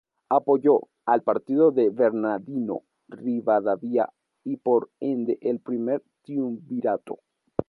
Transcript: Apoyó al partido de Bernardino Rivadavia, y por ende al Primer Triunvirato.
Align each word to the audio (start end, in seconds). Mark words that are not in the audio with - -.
Apoyó 0.29 0.87
al 1.05 1.21
partido 1.21 1.69
de 1.69 1.91
Bernardino 1.91 2.81
Rivadavia, 3.07 4.09
y 4.43 4.57
por 4.57 4.89
ende 4.99 5.37
al 5.47 5.59
Primer 5.59 6.01
Triunvirato. 6.23 7.19